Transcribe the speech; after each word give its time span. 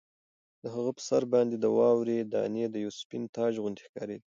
د 0.61 0.63
هغه 0.75 0.91
په 0.97 1.01
سر 1.07 1.23
باندې 1.33 1.55
د 1.59 1.65
واورې 1.77 2.17
دانې 2.33 2.65
د 2.69 2.75
یوه 2.83 2.93
سپین 3.01 3.23
تاج 3.35 3.53
غوندې 3.63 3.81
ښکارېدې. 3.87 4.25